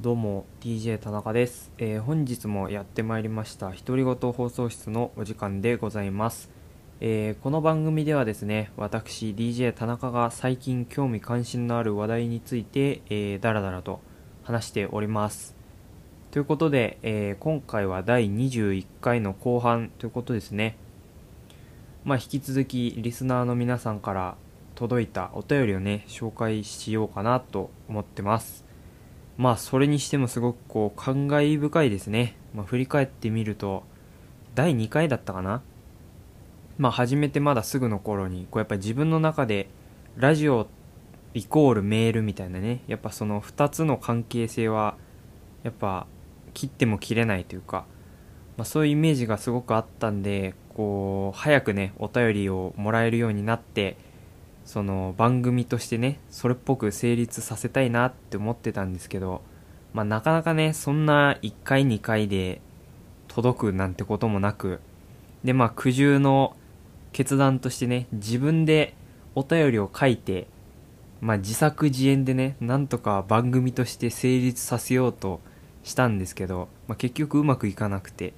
[0.00, 6.50] どうも DJ 田中です、えー本日もやってまいりました独り言放送室のお時間でございます、
[7.00, 13.98] えーこの番組ではですね私 DJ 田中が最近興味関心のある話題について、えー、だらだらと
[14.44, 15.56] 話しております。
[16.30, 20.76] ということで、えー今回は第21回の後半ということですね。
[22.04, 24.36] まあ引き続きリスナーの皆さんから
[24.76, 28.67] 届いたお便りをね紹介しようかなと思ってます。
[29.38, 33.84] まあそれにしてもすごくこう感慨深いですね、まあ、振り返ってみると
[34.54, 35.62] 第2回だったかな？
[36.76, 39.68] まあ始めてまだすぐの頃にこうやっぱり自分の中で
[40.16, 40.66] ラジオ
[41.34, 44.96] イコールメールみたいなねやっぱその2つの関係性は
[45.62, 46.06] やっぱ
[46.54, 47.84] 切っても切れないというか、
[48.56, 53.96] まあ、そういうイメージがすごくあったんでこう早くねお便りをもらえるようになって
[54.68, 59.40] その番組としてねそれっぽく成立させたいなって思ってたんですけど、
[59.94, 62.60] まあ、なかなかねそんな1回2回で
[63.28, 64.80] 届くなんてこともなく
[65.42, 66.54] でまあ苦渋の
[67.12, 68.94] 決断としてね自分で
[69.34, 70.48] お便りを書いて、
[71.22, 75.40] まあ、自作自演でねなんとか番組として成立させようと
[75.82, 78.34] したんですけど、まあ、結局うまくいかなくて、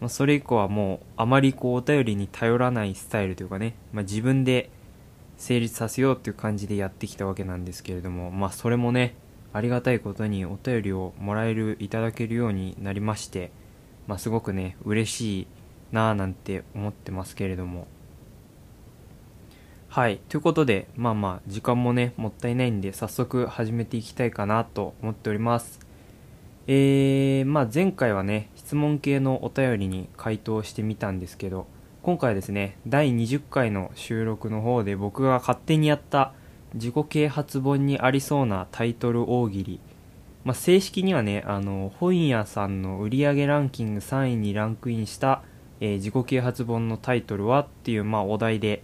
[0.00, 4.70] まあ、それ以降はもうあまりこうお便りに頼らないスタイルというかね、まあ、自分で
[5.36, 9.14] 成立させようっていう感じでやってきたわけなんですけれどもまあそれもね
[9.52, 13.50] ありがたいことにお便りをもらえるいただけるようになりまして
[14.06, 15.46] まあすごくね嬉しい
[15.92, 17.86] なあなんて思ってますけれども。
[19.88, 25.78] はいということでまあまあ時間もねもったいないんで早速始めていきたいかなと思っております。
[26.66, 31.68] えー、まあ前回はね質問系のお便りに回答してみたんですけど
[32.04, 36.34] 今回ですね第20回の収録の方で僕が勝手にやった
[36.74, 39.80] 自己啓発本にありそうなタイトル大喜利、
[40.44, 45.44] まあ、正式にはねあの本屋さんの売上ランキング3位にランクインした、
[45.80, 48.82] えー自己啓発本のタイトルはっていう、まあ、お題で、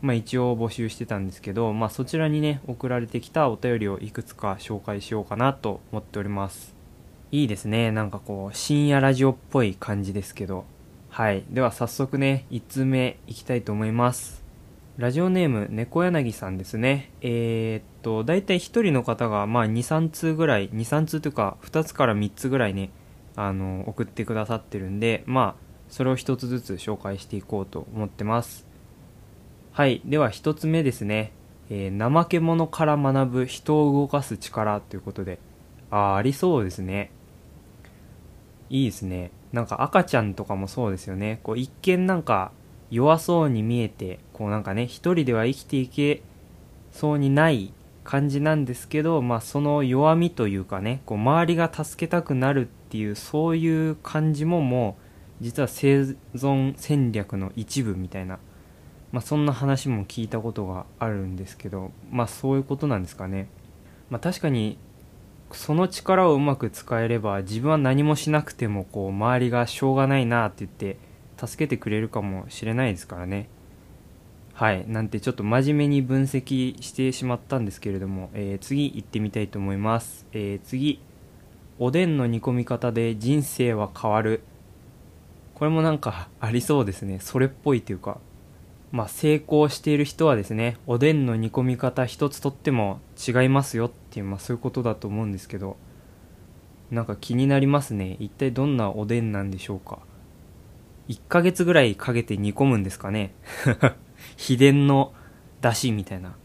[0.00, 6.74] まあ、一応募集してたんですけど、まあ、そちらにね送られてきたお便りをいくつか紹介しようかなと思っております。
[7.32, 7.92] いいですね。
[7.92, 10.64] なんかこう深夜ラジオっぽい感じですけど。
[11.12, 11.44] はい。
[11.50, 14.42] では早速ね1通目いきたいと思います。
[14.96, 17.10] ラジオネーム猫柳さんですね。
[17.20, 22.88] えー、っと大体1人の方がまあ23通ぐらい23通というか2つから3つぐらいね
[23.36, 25.54] あの送ってくださってるんでまあ
[25.90, 28.66] それを1つずつ紹介していこうと思ってます。
[29.72, 30.00] はい。
[30.06, 31.32] では1つ目ですね、
[31.68, 35.38] えー怠け者から学ぶ人を動かす力ということで。
[35.90, 37.10] ああありそうですね。
[38.70, 39.30] いいですね。
[39.52, 41.40] なんか赤ちゃんとかもそうですよね。
[41.42, 42.52] こう一見なんか
[42.90, 46.22] 弱そうに見えてこうなんかね一人では生きていけ
[46.92, 47.72] そうにない
[48.04, 54.96] 感じなんですけど、まあ、その弱みというかねこう周りが助けたくなるっていうそういう感じもも
[55.40, 56.02] う実は生
[56.34, 58.38] 存戦略の一部みたいな、
[59.10, 63.48] まあ、そんな話も聞いたことがあるんですけどまあそういうことなんですかね、
[64.10, 64.78] まあ、確かに
[65.56, 70.98] その力をうまく使えれば自分は何もしなくてもこう周りがしょうがないなって言って
[71.46, 73.48] 助けてくれるかもしれないですからね。
[74.54, 74.84] はい。
[74.86, 81.00] なんてちょっと真面目に分析してしまったんですけれども、えー次行ってみたいと思います、えー次。
[81.78, 84.42] おでんの煮込み方で人生は変わる。
[85.54, 87.18] これもなんかありそうですね。
[87.20, 88.18] それっぽいというか。
[88.92, 95.78] まあ、成功している人はですねおでんの煮込み方一つとっても違いますよっていう、まあ、そういうことだと思うんですけど
[96.92, 98.18] なんか気になりますね。
[98.20, 100.00] 一体どんなおでんなんでしょうか。
[101.08, 103.32] 1ヶ月ぐらいかけて煮込むんですかね。
[104.36, 105.14] 秘伝の
[105.62, 106.36] 出汁みたいな。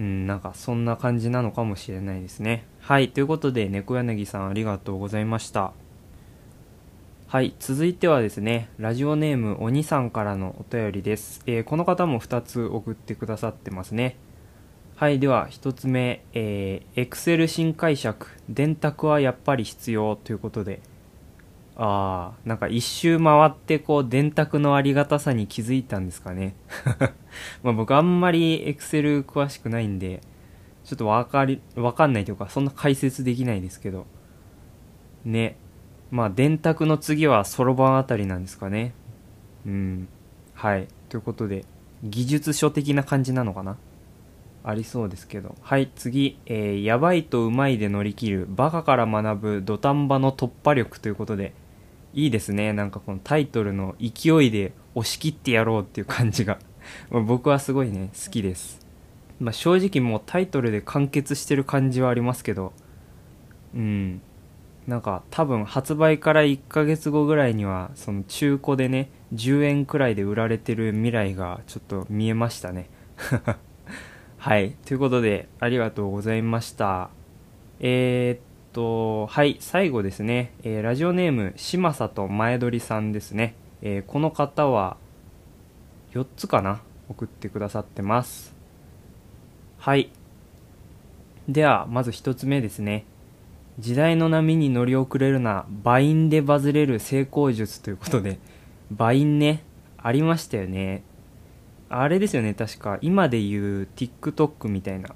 [0.00, 2.64] うんなんかそんな感じなのかもしれないですね。
[2.80, 5.74] はいということで猫柳さんありがとうございました。
[7.30, 14.16] はい続いてはですねラジオネームおにさんからのお便りです、えーこの方も2つ送ってくださってますね。
[14.96, 20.80] はいでは1つ目えー、Excel 新解釈電卓はやっぱり必要ということで。
[21.76, 26.56] ああなんか一周回ってこう電卓のありがたさに気づいたんですかね。
[27.62, 30.20] まあ僕あんまり Excel 詳しくないんで
[30.82, 34.06] ちょっとわかりわかんないというかそんな解説できないですけど。
[35.24, 35.59] ね。
[36.10, 38.92] まあ電卓の次はそろばんあたりなんですかね。
[39.66, 40.08] うん。
[40.54, 40.88] はい。
[41.08, 41.64] ということで
[42.02, 43.76] 技術書的な感じなのかな？
[44.62, 45.54] ありそうですけど。
[45.60, 51.54] はい次、えーやばいとうまいで乗り切るバカから学ぶ土壇場の突破力ということで。
[52.12, 52.72] いいですね。
[52.72, 56.58] なんかこのタイトルの勢いで押し切ってやろうっていう感じが。
[57.08, 58.84] 僕はすごいね好きです。
[59.38, 62.72] まあ正直もうタイトルで完結してる感じはありますけど。
[63.76, 64.20] うん。
[64.90, 72.90] なんか多分発売から1ヶ月後ぐらいにはその中古でね10円くらいで売られてる未来がちょっと見えましたね。
[74.38, 74.72] はい。
[74.84, 77.10] ということでありがとうございました。
[77.78, 78.40] えー、っ
[78.72, 79.58] とはい。
[79.60, 84.96] 最後ですね、えー、ラジオネーム嶋里前鳥さんですね、えー、この方は
[86.14, 86.80] 4つかな？
[87.08, 88.56] 送ってくださってます。
[89.78, 90.10] はい。
[91.48, 93.04] ではまず1つ目ですね。
[93.80, 98.38] 時代の波に乗り遅れるな、バインでバズれる成功術ということで、
[98.90, 99.64] バインね、
[99.96, 101.02] ありましたよね。
[101.88, 102.98] あれですよね、確か。
[103.00, 105.14] 今で言う TikTok みたいな。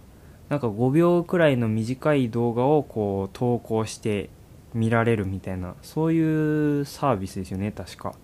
[0.48, 4.30] なんか5秒くらいの短い動画をこう投稿して
[4.72, 8.14] 見られるみたいな、そういうサービスですよね、確か。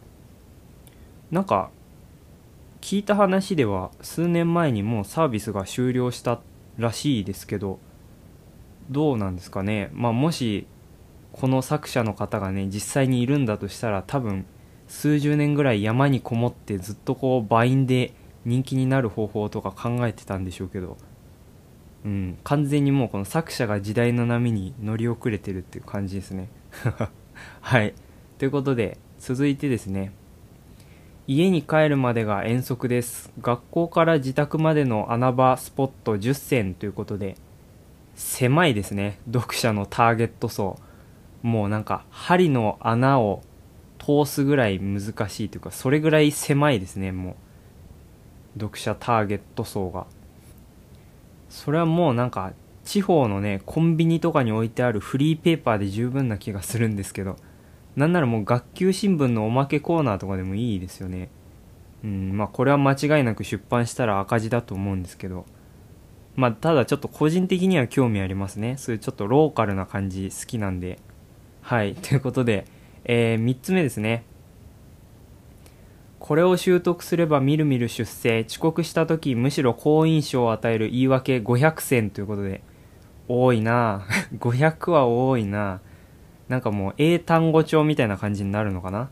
[1.31, 1.70] なんか、
[2.81, 6.40] 聞いた話では数年前にもうサービスが終了した
[6.78, 7.78] らしいですけど、
[8.90, 10.66] どうなんですかね、まあ、もし
[11.32, 14.44] この作者の方がね実際にいるんだとしたら多分
[14.88, 18.12] 数十年ぐらい山にこもってずっとこうバインで
[18.44, 20.96] 人気になる方法とか考えてたんでしょうけど、
[22.04, 26.48] うん、完全にもうこの作者が時代の波に乗り遅れてるっていう感じですね。
[27.60, 27.94] はい。
[28.38, 30.12] ということで続いてですね。
[31.28, 33.31] 家に帰るまでが遠足です。
[33.40, 37.37] 学校から自宅までの穴場スポット10選ということで
[38.15, 39.19] 狭いですね。
[39.33, 40.79] 読者のターゲット層。
[41.43, 43.43] もうなんか針の穴を
[43.99, 47.37] 通すぐらい難しいというかそれぐらい狭いですねも
[48.57, 48.61] う。
[48.61, 50.07] 読者ターゲット層が。
[51.49, 52.53] それはもうなんか
[52.85, 57.37] 地方のねコンビニとかに置いてあるフリーペーパーで十分な気がするんですけど
[57.97, 61.29] なんならもう学級新聞のおまけコーナーとかでもいいですよね。
[62.03, 65.45] うんまあこれは間違いなく出版したら赤字だと思うんですけど。
[66.37, 68.77] まあ、ただちょっと個人的には興味ありますね。
[68.79, 70.99] そういうちょっとローカルな感じ好きなんで。
[71.61, 71.94] はい。
[72.00, 72.67] ということで、
[73.05, 74.25] えー、3つ目ですね。
[76.19, 82.62] これを習得すればみるみる出世、遅刻した時むしろ好印象を与える言い訳500選ということで、
[83.26, 84.05] 多いな
[84.38, 85.81] 500は多いな
[86.49, 89.09] なんかもう英単語帳みたいな感じになるのかな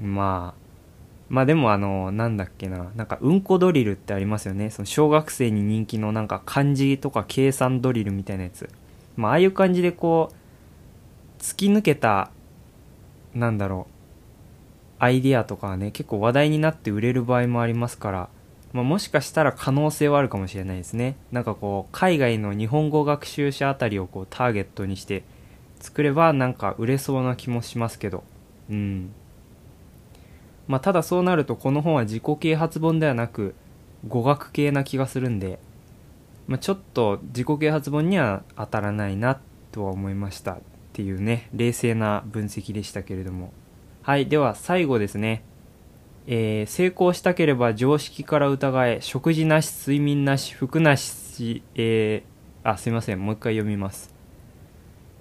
[0.00, 0.61] まあ、
[1.32, 4.68] まあでもあの、なんだっけな、なんかうんこドリルってありますよね。
[4.68, 8.68] その小学生に人気のなんか漢字とか計算ドリルみたいなやつ。
[9.16, 12.30] まあああいう感じでこう、突き抜けた、
[13.34, 18.28] なんだろう、アイディアとかはね、結構話題になって売れる場合もありますから、
[18.74, 21.16] まあ、もしかしたら可能性はあるかもしれないですね。
[21.30, 25.22] なんかこう、海外の日本語学習者あたりをこうターゲットにして
[25.80, 28.22] 作ればなんか売れそうな気もしますけど。
[28.68, 29.14] うん。
[30.68, 33.54] まあ、ただそうなるとこの本は自己啓発本ではなく
[34.06, 35.58] 語学系な気がするんで、
[36.46, 40.60] まあ、ちょっと自己啓発本には当たらないなとは思いましたっ
[40.92, 43.52] ていうね冷静な分析でしたけれども。
[44.02, 45.44] はいでは最後ですね。
[46.26, 54.14] えー、成功したければ常識から疑え食事なし睡眠なし服なしえー、あすいませんもう一回読みます。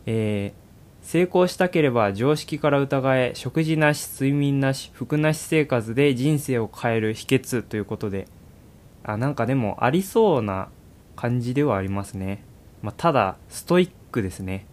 [0.06, 0.61] えー、
[1.02, 8.28] 成功したければ常識から疑え食事なし睡眠なし服なし生活で人生を変える秘訣ということで。
[9.04, 10.70] あなんかでもありそうな
[11.16, 12.44] 感じではありますね、
[12.82, 14.66] まあ、ただストイックですね。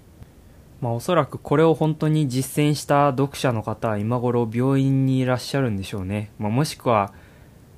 [0.81, 7.13] まあおそらくこれを本当に実践した読者の方は今頃病院にいらっしゃるんでしょうね、まあ、もしくは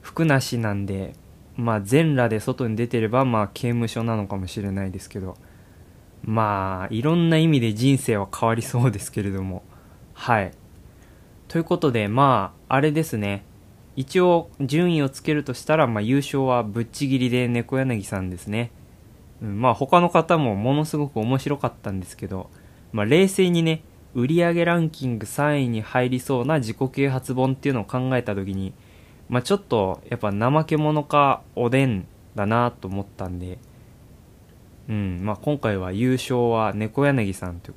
[0.02, 1.14] 服なしなんで
[1.56, 5.36] まあ全裸で外に出てればまあ刑務所なのかもしれないですけど。
[6.24, 9.62] まあいろんな意味で人生は変わりそうですけれども。
[10.14, 10.52] はい。
[11.48, 13.44] ということでまああれですね。
[13.96, 18.70] 一応順位をつけるとしたら、まあ、優勝はぶっちぎりで猫柳さんですね、
[19.42, 22.50] うん、まあ他の方もものすごく面白かったんですけど、
[22.92, 23.82] まあ、冷静にね
[24.14, 28.72] 売上ランキング3位に入りそうな自己啓発本っていうのを考えた時に、
[29.28, 33.58] まあ、ちょっとやっぱ怠け者かおでんだなと思ったんで
[34.90, 35.20] うん。
[35.24, 37.68] まあ、今回は優勝は猫柳さんという